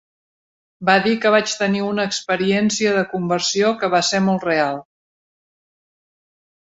Va 0.87 0.93
dir 1.07 1.11
que 1.25 1.31
vaig 1.35 1.51
tenir 1.59 1.83
una 1.89 2.05
experiència 2.11 2.95
de 2.97 3.03
conversió 3.13 3.71
que 3.83 3.93
va 3.97 4.03
ser 4.11 4.25
molt 4.31 4.51
real... 4.51 4.85